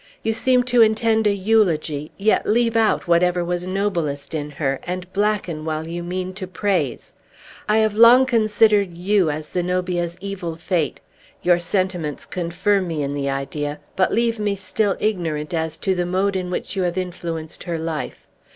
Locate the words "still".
14.55-14.97